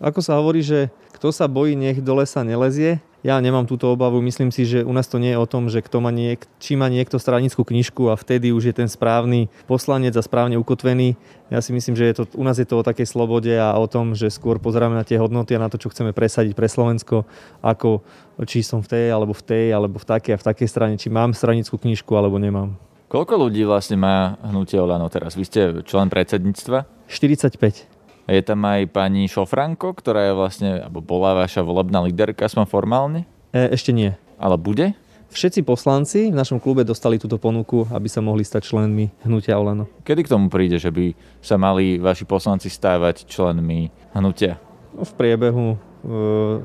ako 0.00 0.20
sa 0.24 0.40
hovorí, 0.40 0.64
že 0.64 0.88
kto 1.24 1.32
sa 1.32 1.48
bojí, 1.48 1.72
nech 1.72 2.04
do 2.04 2.20
lesa 2.20 2.44
nelezie. 2.44 3.00
Ja 3.24 3.40
nemám 3.40 3.64
túto 3.64 3.88
obavu, 3.88 4.20
myslím 4.20 4.52
si, 4.52 4.68
že 4.68 4.84
u 4.84 4.92
nás 4.92 5.08
to 5.08 5.16
nie 5.16 5.32
je 5.32 5.40
o 5.40 5.48
tom, 5.48 5.72
že 5.72 5.80
kto 5.80 6.04
má 6.04 6.12
niek- 6.12 6.44
či 6.60 6.76
má 6.76 6.92
niekto 6.92 7.16
stranickú 7.16 7.64
knižku 7.64 8.12
a 8.12 8.20
vtedy 8.20 8.52
už 8.52 8.68
je 8.68 8.74
ten 8.76 8.92
správny 8.92 9.48
poslanec 9.64 10.12
a 10.12 10.20
správne 10.20 10.60
ukotvený. 10.60 11.16
Ja 11.48 11.64
si 11.64 11.72
myslím, 11.72 11.96
že 11.96 12.12
je 12.12 12.14
to, 12.20 12.22
u 12.36 12.44
nás 12.44 12.60
je 12.60 12.68
to 12.68 12.76
o 12.76 12.84
takej 12.84 13.08
slobode 13.08 13.56
a 13.56 13.72
o 13.72 13.88
tom, 13.88 14.12
že 14.12 14.28
skôr 14.28 14.60
pozeráme 14.60 15.00
na 15.00 15.08
tie 15.08 15.16
hodnoty 15.16 15.56
a 15.56 15.64
na 15.64 15.72
to, 15.72 15.80
čo 15.80 15.88
chceme 15.88 16.12
presadiť 16.12 16.52
pre 16.52 16.68
Slovensko, 16.68 17.24
ako 17.64 18.04
či 18.44 18.60
som 18.60 18.84
v 18.84 18.92
tej, 18.92 19.06
alebo 19.08 19.32
v 19.32 19.48
tej, 19.48 19.72
alebo 19.72 19.96
v 19.96 20.04
takej 20.04 20.36
a 20.36 20.40
v 20.44 20.44
takej 20.44 20.68
strane, 20.68 21.00
či 21.00 21.08
mám 21.08 21.32
stranickú 21.32 21.80
knižku, 21.80 22.12
alebo 22.12 22.36
nemám. 22.36 22.76
Koľko 23.08 23.48
ľudí 23.48 23.64
vlastne 23.64 23.96
má 23.96 24.36
hnutie 24.44 24.76
Olano 24.76 25.08
teraz? 25.08 25.40
Vy 25.40 25.48
ste 25.48 25.60
člen 25.88 26.12
predsedníctva? 26.12 27.08
45. 27.08 27.93
Je 28.24 28.40
tam 28.40 28.64
aj 28.64 28.88
pani 28.88 29.28
Šofranko, 29.28 29.92
ktorá 29.92 30.32
je 30.32 30.34
vlastne, 30.36 30.70
alebo 30.80 31.04
bola 31.04 31.44
vaša 31.44 31.60
volebná 31.60 32.00
líderka, 32.00 32.48
som 32.48 32.64
formálne? 32.64 33.28
E, 33.52 33.68
ešte 33.76 33.92
nie. 33.92 34.16
Ale 34.40 34.56
bude? 34.56 34.96
Všetci 35.34 35.66
poslanci 35.66 36.30
v 36.30 36.38
našom 36.38 36.62
klube 36.62 36.86
dostali 36.86 37.18
túto 37.18 37.42
ponuku, 37.42 37.84
aby 37.90 38.06
sa 38.06 38.22
mohli 38.22 38.46
stať 38.46 38.70
členmi 38.70 39.10
hnutia 39.26 39.58
Olano. 39.58 39.90
Kedy 40.06 40.24
k 40.24 40.32
tomu 40.32 40.46
príde, 40.46 40.78
že 40.78 40.94
by 40.94 41.10
sa 41.42 41.58
mali 41.58 41.98
vaši 41.98 42.22
poslanci 42.22 42.70
stávať 42.70 43.26
členmi 43.26 43.90
hnutia? 44.14 44.62
V 44.94 45.10
priebehu 45.18 45.74
e, 45.74 45.76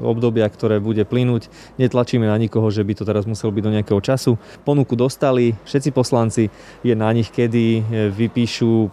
obdobia, 0.06 0.46
ktoré 0.46 0.78
bude 0.78 1.02
plynúť. 1.02 1.50
Netlačíme 1.82 2.30
na 2.30 2.38
nikoho, 2.38 2.70
že 2.70 2.86
by 2.86 2.94
to 2.94 3.04
teraz 3.10 3.26
muselo 3.26 3.50
byť 3.50 3.64
do 3.66 3.74
nejakého 3.74 4.02
času. 4.06 4.38
Ponuku 4.62 4.94
dostali 4.94 5.58
všetci 5.66 5.90
poslanci, 5.90 6.48
je 6.86 6.94
na 6.94 7.10
nich, 7.10 7.34
kedy 7.34 7.66
e, 7.74 7.82
vypíšu 8.14 8.72
e, 8.72 8.90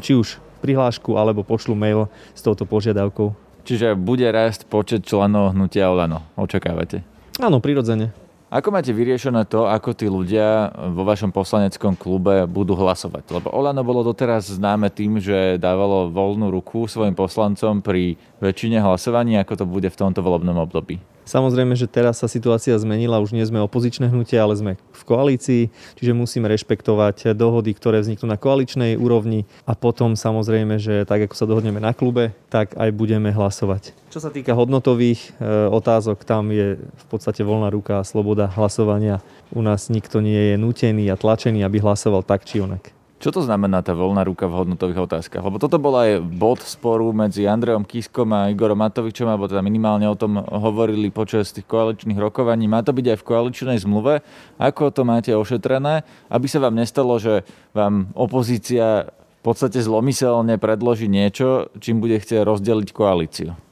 či 0.00 0.14
už 0.14 0.53
prihlášku 0.64 1.20
alebo 1.20 1.44
pošlu 1.44 1.76
mail 1.76 2.08
s 2.32 2.40
touto 2.40 2.64
požiadavkou. 2.64 3.36
Čiže 3.68 3.92
bude 3.92 4.24
rásť 4.24 4.64
počet 4.64 5.04
členov 5.04 5.52
hnutia 5.52 5.92
Olano, 5.92 6.24
očakávate? 6.40 7.04
Áno, 7.36 7.60
prirodzene. 7.60 8.16
Ako 8.54 8.70
máte 8.70 8.94
vyriešené 8.94 9.50
to, 9.50 9.66
ako 9.66 9.98
tí 9.98 10.06
ľudia 10.06 10.70
vo 10.94 11.02
vašom 11.02 11.34
poslaneckom 11.34 11.98
klube 11.98 12.46
budú 12.46 12.78
hlasovať? 12.78 13.26
Lebo 13.34 13.50
Olano 13.50 13.82
bolo 13.82 14.06
doteraz 14.06 14.46
známe 14.46 14.94
tým, 14.94 15.18
že 15.18 15.58
dávalo 15.58 16.06
voľnú 16.06 16.54
ruku 16.54 16.86
svojim 16.86 17.18
poslancom 17.18 17.82
pri 17.82 18.14
väčšine 18.38 18.78
hlasovaní, 18.78 19.34
ako 19.42 19.58
to 19.58 19.64
bude 19.66 19.90
v 19.90 19.98
tomto 19.98 20.22
volebnom 20.22 20.54
období. 20.62 21.02
Samozrejme, 21.24 21.72
že 21.72 21.88
teraz 21.88 22.20
sa 22.20 22.28
situácia 22.28 22.76
zmenila, 22.76 23.20
už 23.20 23.32
nie 23.32 23.44
sme 23.44 23.64
opozičné 23.64 24.12
hnutie, 24.12 24.36
ale 24.36 24.54
sme 24.54 24.72
v 24.92 25.02
koalícii, 25.02 25.62
čiže 25.96 26.12
musíme 26.12 26.48
rešpektovať 26.52 27.32
dohody, 27.32 27.72
ktoré 27.72 28.04
vzniknú 28.04 28.28
na 28.28 28.36
koaličnej 28.36 29.00
úrovni 29.00 29.48
a 29.64 29.72
potom 29.72 30.14
samozrejme, 30.14 30.76
že 30.76 31.08
tak 31.08 31.28
ako 31.28 31.34
sa 31.34 31.48
dohodneme 31.48 31.80
na 31.80 31.96
klube, 31.96 32.36
tak 32.52 32.76
aj 32.76 32.92
budeme 32.92 33.32
hlasovať. 33.32 33.96
Čo 34.12 34.22
sa 34.22 34.30
týka 34.30 34.54
hodnotových 34.54 35.34
e, 35.40 35.68
otázok, 35.74 36.22
tam 36.22 36.54
je 36.54 36.78
v 36.78 37.04
podstate 37.10 37.42
voľná 37.42 37.72
ruka 37.72 37.98
a 37.98 38.06
sloboda 38.06 38.46
hlasovania. 38.46 39.18
U 39.50 39.64
nás 39.64 39.90
nikto 39.90 40.22
nie 40.22 40.54
je 40.54 40.56
nutený 40.60 41.10
a 41.10 41.18
tlačený, 41.18 41.66
aby 41.66 41.82
hlasoval 41.82 42.22
tak 42.22 42.46
či 42.46 42.62
onak. 42.62 42.94
Čo 43.24 43.40
to 43.40 43.40
znamená 43.40 43.80
tá 43.80 43.96
voľná 43.96 44.20
ruka 44.20 44.44
v 44.44 44.60
hodnotových 44.60 45.08
otázkach? 45.08 45.40
Lebo 45.40 45.56
toto 45.56 45.80
bol 45.80 45.96
aj 45.96 46.20
bod 46.20 46.60
sporu 46.60 47.08
medzi 47.16 47.48
Andreom 47.48 47.80
Kiskom 47.80 48.28
a 48.36 48.52
Igorom 48.52 48.76
Matovičom, 48.76 49.24
alebo 49.24 49.48
teda 49.48 49.64
minimálne 49.64 50.04
o 50.04 50.12
tom 50.12 50.44
hovorili 50.44 51.08
počas 51.08 51.48
tých 51.48 51.64
koaličných 51.64 52.20
rokovaní. 52.20 52.68
Má 52.68 52.84
to 52.84 52.92
byť 52.92 53.16
aj 53.16 53.18
v 53.24 53.24
koaličnej 53.24 53.80
zmluve. 53.80 54.20
Ako 54.60 54.92
to 54.92 55.08
máte 55.08 55.32
ošetrené, 55.32 56.04
aby 56.28 56.46
sa 56.52 56.60
vám 56.60 56.76
nestalo, 56.76 57.16
že 57.16 57.48
vám 57.72 58.12
opozícia 58.12 59.08
v 59.08 59.40
podstate 59.40 59.80
zlomyselne 59.80 60.60
predloží 60.60 61.08
niečo, 61.08 61.72
čím 61.80 62.04
bude 62.04 62.20
chcieť 62.20 62.44
rozdeliť 62.44 62.92
koalíciu? 62.92 63.63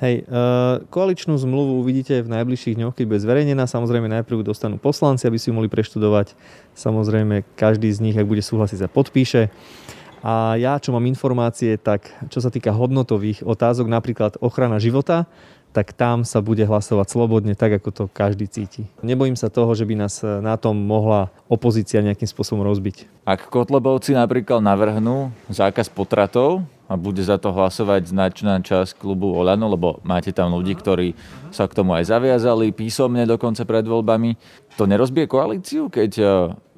Hej, 0.00 0.24
uh, 0.32 0.80
koaličnú 0.88 1.36
zmluvu 1.36 1.84
uvidíte 1.84 2.24
v 2.24 2.32
najbližších 2.32 2.72
dňoch, 2.80 2.96
keď 2.96 3.04
bude 3.04 3.20
zverejnená. 3.20 3.68
Samozrejme 3.68 4.08
najprv 4.08 4.48
dostanú 4.48 4.80
poslanci, 4.80 5.28
aby 5.28 5.36
si 5.36 5.52
ju 5.52 5.54
mohli 5.54 5.68
preštudovať. 5.68 6.32
Samozrejme 6.72 7.44
každý 7.52 7.92
z 7.92 8.08
nich, 8.08 8.16
ak 8.16 8.24
bude 8.24 8.40
súhlasiť, 8.40 8.80
sa 8.80 8.88
podpíše. 8.88 9.52
A 10.24 10.56
ja, 10.56 10.80
čo 10.80 10.96
mám 10.96 11.04
informácie, 11.04 11.76
tak 11.76 12.08
čo 12.32 12.40
sa 12.40 12.48
týka 12.48 12.72
hodnotových 12.72 13.44
otázok, 13.44 13.92
napríklad 13.92 14.40
ochrana 14.40 14.80
života, 14.80 15.28
tak 15.70 15.94
tam 15.94 16.26
sa 16.26 16.42
bude 16.42 16.66
hlasovať 16.66 17.06
slobodne, 17.06 17.54
tak 17.54 17.78
ako 17.78 17.88
to 17.94 18.04
každý 18.10 18.50
cíti. 18.50 18.90
Nebojím 19.06 19.38
sa 19.38 19.46
toho, 19.46 19.70
že 19.78 19.86
by 19.86 19.94
nás 19.94 20.22
na 20.22 20.58
tom 20.58 20.74
mohla 20.74 21.30
opozícia 21.46 22.02
nejakým 22.02 22.26
spôsobom 22.26 22.66
rozbiť. 22.66 23.06
Ak 23.22 23.46
Kotlebovci 23.46 24.18
napríklad 24.18 24.58
navrhnú 24.58 25.30
zákaz 25.46 25.86
potratov 25.90 26.66
a 26.90 26.98
bude 26.98 27.22
za 27.22 27.38
to 27.38 27.54
hlasovať 27.54 28.10
značná 28.10 28.58
časť 28.58 28.98
klubu 28.98 29.30
Olano, 29.30 29.70
lebo 29.70 30.02
máte 30.02 30.34
tam 30.34 30.50
ľudí, 30.58 30.74
ktorí 30.74 31.14
sa 31.54 31.70
k 31.70 31.76
tomu 31.78 31.94
aj 31.94 32.10
zaviazali 32.10 32.74
písomne 32.74 33.22
dokonca 33.22 33.62
pred 33.62 33.86
voľbami, 33.86 34.34
to 34.74 34.90
nerozbije 34.90 35.30
koalíciu, 35.30 35.86
keď 35.86 36.10
e, 36.18 36.24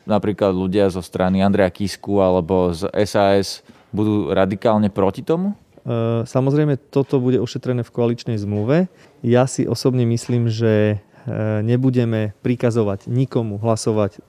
napríklad 0.04 0.52
ľudia 0.52 0.92
zo 0.92 1.00
strany 1.00 1.40
Andrea 1.40 1.72
Kisku 1.72 2.20
alebo 2.20 2.76
z 2.76 2.92
SAS 3.08 3.64
budú 3.88 4.28
radikálne 4.28 4.92
proti 4.92 5.25
tomu? 5.25 5.56
E, 5.83 6.23
samozrejme, 6.23 6.79
toto 6.95 7.19
bude 7.19 7.43
ošetrené 7.43 7.83
v 7.83 7.91
koaličnej 7.91 8.39
zmluve. 8.39 8.87
Ja 9.27 9.51
si 9.51 9.67
osobne 9.67 10.07
myslím, 10.07 10.47
že 10.47 10.73
e, 10.95 10.97
nebudeme 11.67 12.39
prikazovať 12.47 13.11
nikomu 13.11 13.59
hlasovať 13.59 14.23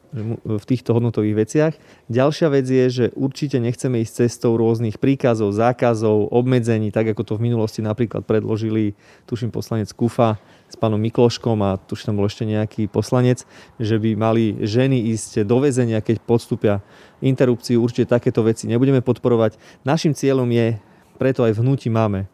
v 0.46 0.64
týchto 0.66 0.98
hodnotových 0.98 1.36
veciach. 1.46 1.74
Ďalšia 2.10 2.48
vec 2.54 2.66
je, 2.66 2.86
že 2.90 3.06
určite 3.14 3.58
nechceme 3.62 4.02
ísť 4.02 4.26
cestou 4.26 4.58
rôznych 4.58 4.98
príkazov, 4.98 5.54
zákazov, 5.54 6.34
obmedzení, 6.34 6.90
tak 6.90 7.14
ako 7.14 7.22
to 7.22 7.34
v 7.38 7.50
minulosti 7.50 7.82
napríklad 7.86 8.26
predložili, 8.26 8.98
tuším, 9.26 9.54
poslanec 9.54 9.90
Kufa 9.94 10.38
s 10.70 10.76
pánom 10.78 11.02
Mikloškom 11.02 11.58
a 11.62 11.78
tuším, 11.78 12.14
tam 12.14 12.18
bol 12.18 12.30
ešte 12.30 12.50
nejaký 12.50 12.90
poslanec, 12.90 13.46
že 13.78 13.98
by 14.02 14.18
mali 14.18 14.58
ženy 14.62 15.14
ísť 15.14 15.46
do 15.46 15.62
väzenia, 15.62 16.02
keď 16.02 16.18
podstúpia 16.26 16.82
interrupciu. 17.22 17.82
Určite 17.82 18.10
takéto 18.10 18.42
veci 18.42 18.66
nebudeme 18.66 19.06
podporovať. 19.06 19.58
Našim 19.86 20.18
cieľom 20.18 20.50
je 20.50 20.78
preto 21.18 21.46
aj 21.46 21.58
v 21.58 21.62
hnutí 21.62 21.88
máme, 21.90 22.26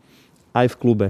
aj 0.56 0.74
v 0.74 0.80
klube, 0.80 1.08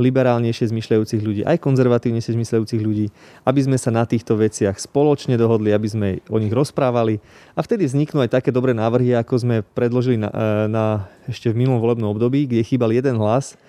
liberálnejšie 0.00 0.72
zmyšľajúcich 0.72 1.20
ľudí, 1.20 1.42
aj 1.44 1.60
konzervatívnejšie 1.60 2.32
zmyšľajúcich 2.32 2.80
ľudí, 2.80 3.06
aby 3.44 3.60
sme 3.60 3.76
sa 3.76 3.92
na 3.92 4.08
týchto 4.08 4.38
veciach 4.38 4.80
spoločne 4.80 5.36
dohodli, 5.36 5.76
aby 5.76 5.88
sme 5.88 6.08
o 6.32 6.40
nich 6.40 6.50
rozprávali. 6.50 7.20
A 7.52 7.60
vtedy 7.60 7.84
vzniknú 7.84 8.24
aj 8.24 8.40
také 8.40 8.48
dobré 8.48 8.72
návrhy, 8.72 9.12
ako 9.12 9.34
sme 9.36 9.56
predložili 9.76 10.16
na, 10.16 10.32
e, 10.32 10.72
na 10.72 10.84
ešte 11.28 11.52
v 11.52 11.60
minulom 11.60 11.84
volebnom 11.84 12.08
období, 12.16 12.48
kde 12.48 12.64
chýbal 12.64 12.96
jeden 12.96 13.20
hlas 13.20 13.60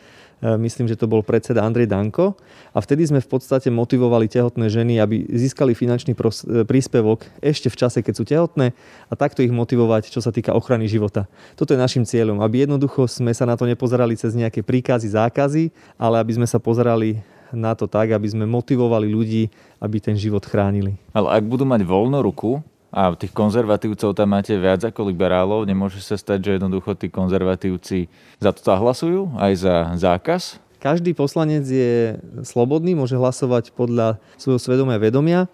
myslím, 0.42 0.90
že 0.90 0.98
to 0.98 1.06
bol 1.06 1.22
predseda 1.22 1.62
Andrej 1.62 1.88
Danko. 1.88 2.34
A 2.74 2.82
vtedy 2.82 3.06
sme 3.06 3.22
v 3.22 3.30
podstate 3.30 3.70
motivovali 3.70 4.26
tehotné 4.26 4.68
ženy, 4.68 4.98
aby 4.98 5.30
získali 5.30 5.78
finančný 5.78 6.18
príspevok 6.66 7.24
ešte 7.40 7.70
v 7.70 7.80
čase, 7.80 8.02
keď 8.02 8.14
sú 8.18 8.24
tehotné 8.26 8.74
a 9.08 9.14
takto 9.14 9.46
ich 9.46 9.54
motivovať, 9.54 10.10
čo 10.10 10.20
sa 10.20 10.34
týka 10.34 10.58
ochrany 10.58 10.90
života. 10.90 11.30
Toto 11.54 11.72
je 11.72 11.80
našim 11.80 12.04
cieľom, 12.04 12.42
aby 12.42 12.66
jednoducho 12.66 13.06
sme 13.06 13.32
sa 13.38 13.46
na 13.46 13.54
to 13.54 13.70
nepozerali 13.70 14.18
cez 14.18 14.34
nejaké 14.34 14.66
príkazy, 14.66 15.14
zákazy, 15.14 15.64
ale 16.02 16.18
aby 16.18 16.42
sme 16.42 16.48
sa 16.50 16.58
pozerali 16.58 17.22
na 17.52 17.76
to 17.76 17.84
tak, 17.84 18.16
aby 18.16 18.32
sme 18.32 18.48
motivovali 18.48 19.12
ľudí, 19.12 19.52
aby 19.84 20.00
ten 20.00 20.16
život 20.16 20.48
chránili. 20.48 20.96
Ale 21.12 21.36
ak 21.36 21.44
budú 21.44 21.68
mať 21.68 21.84
voľnú 21.84 22.24
ruku, 22.24 22.64
a 22.92 23.16
tých 23.16 23.32
konzervatívcov 23.32 24.12
tam 24.12 24.36
máte 24.36 24.52
viac 24.60 24.84
ako 24.84 25.08
liberálov. 25.08 25.64
Nemôže 25.64 26.04
sa 26.04 26.20
stať, 26.20 26.40
že 26.44 26.52
jednoducho 26.60 26.92
tí 27.00 27.08
konzervatívci 27.08 28.12
za 28.44 28.52
to 28.52 28.60
zahlasujú, 28.60 29.32
aj 29.40 29.54
za 29.56 29.76
zákaz? 29.96 30.60
Každý 30.82 31.14
poslanec 31.14 31.64
je 31.64 32.18
slobodný, 32.42 32.98
môže 32.98 33.16
hlasovať 33.16 33.72
podľa 33.78 34.18
svojho 34.36 34.60
svedomia 34.60 34.98
vedomia. 34.98 35.46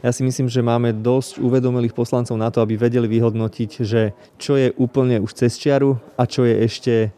Ja 0.00 0.10
si 0.10 0.24
myslím, 0.24 0.48
že 0.48 0.64
máme 0.64 0.96
dosť 0.96 1.36
uvedomelých 1.36 1.92
poslancov 1.92 2.40
na 2.40 2.48
to, 2.48 2.64
aby 2.64 2.80
vedeli 2.80 3.04
vyhodnotiť, 3.04 3.70
že 3.84 4.16
čo 4.40 4.56
je 4.56 4.72
úplne 4.80 5.20
už 5.20 5.36
cez 5.36 5.60
čiaru 5.60 6.00
a 6.16 6.24
čo 6.24 6.48
je 6.48 6.64
ešte 6.64 6.94
e, 7.04 7.08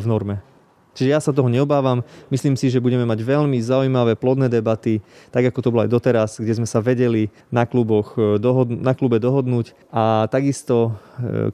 v 0.00 0.04
norme. 0.08 0.53
Čiže 0.94 1.10
ja 1.10 1.20
sa 1.20 1.34
toho 1.34 1.50
neobávam. 1.50 2.06
Myslím 2.30 2.54
si, 2.54 2.70
že 2.70 2.82
budeme 2.82 3.04
mať 3.04 3.20
veľmi 3.20 3.58
zaujímavé, 3.58 4.14
plodné 4.14 4.46
debaty, 4.46 5.02
tak 5.34 5.50
ako 5.50 5.58
to 5.60 5.70
bolo 5.74 5.82
aj 5.84 5.90
doteraz, 5.90 6.30
kde 6.38 6.54
sme 6.62 6.68
sa 6.70 6.78
vedeli 6.78 7.28
na, 7.50 7.66
kluboch, 7.66 8.14
e, 8.14 8.38
dohod- 8.38 8.70
na 8.70 8.94
klube 8.94 9.18
dohodnúť. 9.18 9.74
A 9.90 10.30
takisto, 10.30 10.94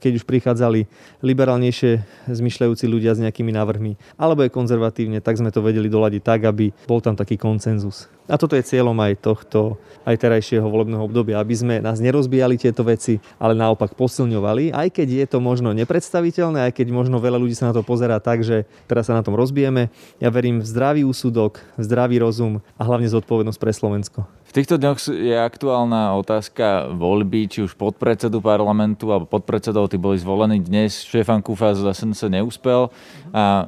keď 0.01 0.11
už 0.21 0.23
prichádzali 0.25 0.89
liberálnejšie 1.21 2.03
zmyšľajúci 2.31 2.85
ľudia 2.89 3.13
s 3.13 3.21
nejakými 3.21 3.53
návrhmi, 3.53 3.97
alebo 4.17 4.41
aj 4.45 4.53
konzervatívne, 4.55 5.21
tak 5.21 5.37
sme 5.37 5.53
to 5.53 5.61
vedeli 5.61 5.89
doladiť 5.91 6.21
tak, 6.21 6.47
aby 6.49 6.73
bol 6.85 6.99
tam 6.99 7.13
taký 7.13 7.37
koncenzus. 7.37 8.09
A 8.31 8.39
toto 8.39 8.55
je 8.55 8.63
cieľom 8.63 8.95
aj 8.95 9.19
tohto, 9.19 9.75
aj 10.07 10.15
terajšieho 10.15 10.63
volebného 10.63 11.03
obdobia, 11.03 11.41
aby 11.41 11.51
sme 11.51 11.75
nás 11.83 11.99
nerozbijali 11.99 12.55
tieto 12.55 12.85
veci, 12.87 13.19
ale 13.35 13.51
naopak 13.57 13.91
posilňovali, 13.97 14.71
aj 14.71 14.87
keď 14.87 15.07
je 15.11 15.25
to 15.27 15.37
možno 15.43 15.75
nepredstaviteľné, 15.75 16.71
aj 16.71 16.73
keď 16.79 16.87
možno 16.95 17.19
veľa 17.19 17.35
ľudí 17.35 17.57
sa 17.57 17.69
na 17.69 17.75
to 17.75 17.83
pozerá 17.83 18.23
tak, 18.23 18.45
že 18.45 18.63
teraz 18.87 19.11
sa 19.11 19.17
na 19.19 19.25
tom 19.25 19.35
rozbijeme. 19.35 19.91
Ja 20.23 20.31
verím 20.31 20.63
v 20.63 20.69
zdravý 20.69 21.01
úsudok, 21.03 21.59
zdravý 21.75 22.23
rozum 22.23 22.63
a 22.79 22.87
hlavne 22.87 23.11
zodpovednosť 23.11 23.59
pre 23.59 23.75
Slovensko. 23.75 24.23
V 24.51 24.59
týchto 24.59 24.75
dňoch 24.75 24.99
je 25.07 25.31
aktuálna 25.31 26.11
otázka 26.19 26.91
voľby, 26.91 27.47
či 27.47 27.63
už 27.63 27.79
podpredsedu 27.79 28.43
parlamentu 28.43 29.07
alebo 29.07 29.23
podpredsedov, 29.23 29.87
tí 29.87 29.95
boli 29.95 30.19
zvolení 30.19 30.59
dnes. 30.59 31.07
Štefan 31.07 31.39
Kufa 31.39 31.71
zase 31.71 32.11
sa 32.11 32.27
neúspel 32.27 32.91
a 33.31 33.43
e, 33.47 33.63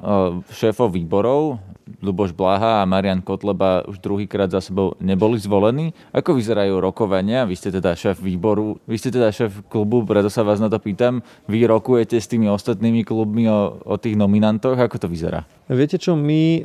šéfov 0.51 0.91
výborov 0.91 1.63
Luboš 2.03 2.35
Blaha 2.35 2.83
a 2.83 2.87
Marian 2.87 3.23
Kotleba 3.23 3.87
už 3.87 4.03
druhýkrát 4.03 4.51
za 4.51 4.59
sebou 4.59 4.99
neboli 4.99 5.39
zvolení. 5.39 5.95
Ako 6.11 6.35
vyzerajú 6.35 6.83
rokovania? 6.83 7.47
Vy 7.47 7.55
ste 7.55 7.71
teda 7.71 7.95
šéf 7.95 8.19
výboru, 8.19 8.75
vy 8.83 8.99
ste 8.99 9.07
teda 9.07 9.31
šéf 9.31 9.63
klubu, 9.71 10.03
preto 10.03 10.27
sa 10.27 10.43
vás 10.43 10.59
na 10.59 10.67
to 10.67 10.83
pýtam. 10.83 11.23
Vy 11.47 11.63
rokujete 11.63 12.19
s 12.19 12.27
tými 12.27 12.51
ostatnými 12.51 13.07
klubmi 13.07 13.47
o, 13.47 13.79
o 13.87 13.95
tých 13.95 14.19
nominantoch? 14.19 14.75
Ako 14.75 14.99
to 14.99 15.07
vyzerá? 15.07 15.47
Viete 15.71 15.95
čo, 15.95 16.19
my 16.19 16.43
e, 16.59 16.61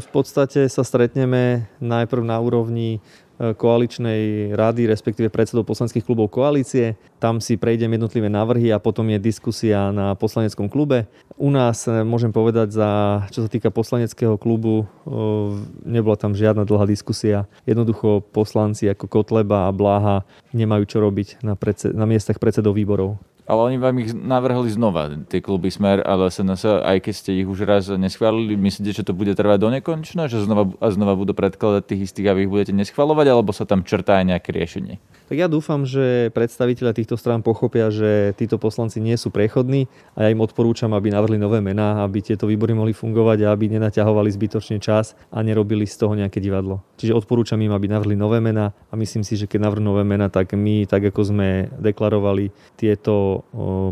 v 0.00 0.08
podstate 0.08 0.64
sa 0.72 0.80
stretneme 0.80 1.68
najprv 1.84 2.24
na 2.24 2.40
úrovni 2.40 3.04
koaličnej 3.38 4.52
rady, 4.58 4.90
respektíve 4.90 5.30
predsedov 5.30 5.62
poslaneckých 5.62 6.02
klubov 6.02 6.34
koalície. 6.34 6.98
Tam 7.22 7.38
si 7.38 7.54
prejdem 7.54 7.94
jednotlivé 7.94 8.26
návrhy 8.26 8.74
a 8.74 8.82
potom 8.82 9.06
je 9.14 9.18
diskusia 9.22 9.94
na 9.94 10.18
poslaneckom 10.18 10.66
klube. 10.66 11.06
U 11.38 11.54
nás 11.54 11.86
eh, 11.86 12.02
môžem 12.02 12.34
povedať, 12.34 12.74
za, 12.74 12.90
čo 13.30 13.46
sa 13.46 13.48
týka 13.50 13.70
poslaneckého 13.70 14.34
klubu, 14.34 14.84
eh, 14.84 15.54
nebola 15.86 16.18
tam 16.18 16.34
žiadna 16.34 16.66
dlhá 16.66 16.90
diskusia. 16.90 17.46
Jednoducho 17.62 18.26
poslanci 18.34 18.90
ako 18.90 19.06
Kotleba 19.06 19.70
a 19.70 19.74
Bláha 19.74 20.26
nemajú 20.50 20.84
čo 20.90 20.98
robiť 20.98 21.42
na, 21.46 21.54
predsed, 21.54 21.94
na 21.94 22.10
miestach 22.10 22.42
predsedov 22.42 22.74
výborov. 22.74 23.22
Ale 23.48 23.72
oni 23.72 23.80
vám 23.80 23.96
ich 24.04 24.12
navrhli 24.12 24.68
znova, 24.68 25.08
tie 25.24 25.40
kluby 25.40 25.72
Smer 25.72 26.04
a 26.04 26.20
SNS, 26.20 26.84
aj 26.84 27.00
keď 27.00 27.14
ste 27.16 27.30
ich 27.40 27.48
už 27.48 27.64
raz 27.64 27.88
neschválili. 27.88 28.60
Myslíte, 28.60 28.92
že 28.92 29.08
to 29.08 29.16
bude 29.16 29.32
trvať 29.32 29.58
do 29.64 29.72
nekonečna? 29.72 30.28
Že 30.28 30.44
znova 30.44 30.68
a 30.84 30.92
znova 30.92 31.16
budú 31.16 31.32
predkladať 31.32 31.88
tých 31.88 32.12
istých 32.12 32.28
a 32.28 32.36
vy 32.36 32.44
ich 32.44 32.52
budete 32.52 32.76
neschvalovať? 32.76 33.26
Alebo 33.32 33.56
sa 33.56 33.64
tam 33.64 33.88
črtá 33.88 34.20
aj 34.20 34.36
nejaké 34.36 34.52
riešenie? 34.52 35.00
Tak 35.28 35.36
ja 35.36 35.48
dúfam, 35.48 35.84
že 35.84 36.32
predstaviteľa 36.32 36.92
týchto 36.96 37.16
strán 37.16 37.44
pochopia, 37.44 37.92
že 37.92 38.32
títo 38.36 38.56
poslanci 38.56 38.96
nie 38.96 39.12
sú 39.16 39.28
prechodní 39.28 39.84
a 40.16 40.24
ja 40.24 40.32
im 40.32 40.40
odporúčam, 40.40 40.92
aby 40.96 41.12
navrhli 41.12 41.36
nové 41.36 41.60
mená, 41.60 42.00
aby 42.00 42.24
tieto 42.24 42.48
výbory 42.48 42.72
mohli 42.72 42.96
fungovať 42.96 43.44
a 43.44 43.52
aby 43.52 43.68
nenaťahovali 43.76 44.28
zbytočne 44.32 44.80
čas 44.80 45.12
a 45.28 45.44
nerobili 45.44 45.84
z 45.84 46.00
toho 46.00 46.16
nejaké 46.16 46.40
divadlo. 46.40 46.80
Čiže 46.96 47.12
odporúčam 47.12 47.60
im, 47.60 47.72
aby 47.76 47.92
navrhli 47.92 48.16
nové 48.16 48.40
mená 48.40 48.72
a 48.88 48.96
myslím 48.96 49.20
si, 49.20 49.36
že 49.36 49.44
keď 49.44 49.68
navrhnú 49.68 49.92
nové 49.92 50.04
mená, 50.08 50.32
tak 50.32 50.56
my, 50.56 50.88
tak 50.88 51.12
ako 51.12 51.20
sme 51.20 51.68
deklarovali 51.76 52.48
tieto 52.80 53.37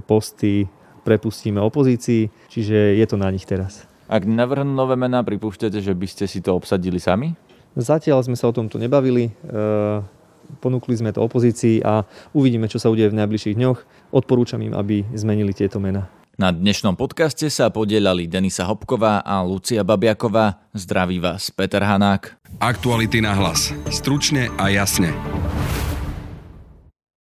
posty, 0.05 0.69
prepustíme 1.07 1.63
opozícii, 1.63 2.29
čiže 2.51 2.99
je 2.99 3.07
to 3.07 3.15
na 3.15 3.31
nich 3.31 3.47
teraz. 3.47 3.87
Ak 4.07 4.23
navrhnú 4.23 4.71
nové 4.71 4.95
mená, 4.95 5.23
pripúšťate, 5.23 5.83
že 5.83 5.95
by 5.95 6.07
ste 6.07 6.25
si 6.31 6.39
to 6.39 6.55
obsadili 6.55 6.99
sami? 7.03 7.35
Zatiaľ 7.75 8.23
sme 8.23 8.39
sa 8.39 8.49
o 8.49 8.55
tomto 8.55 8.79
nebavili. 8.79 9.29
E, 9.29 9.33
ponúkli 10.63 10.95
sme 10.95 11.11
to 11.11 11.27
opozícii 11.27 11.83
a 11.83 12.07
uvidíme, 12.31 12.71
čo 12.71 12.79
sa 12.79 12.89
udeje 12.89 13.11
v 13.11 13.19
najbližších 13.19 13.59
dňoch. 13.59 13.79
Odporúčam 14.15 14.63
im, 14.63 14.73
aby 14.73 15.03
zmenili 15.13 15.51
tieto 15.51 15.83
mená. 15.83 16.07
Na 16.37 16.53
dnešnom 16.53 16.95
podcaste 17.01 17.49
sa 17.49 17.73
podielali 17.73 18.29
Denisa 18.29 18.69
Hopková 18.69 19.25
a 19.25 19.41
Lucia 19.41 19.81
Babiaková. 19.81 20.69
Zdraví 20.77 21.17
vás 21.17 21.49
Peter 21.49 21.81
Hanák. 21.81 22.37
Aktuality 22.61 23.25
na 23.25 23.33
hlas. 23.33 23.73
Stručne 23.89 24.53
a 24.61 24.69
jasne. 24.69 25.17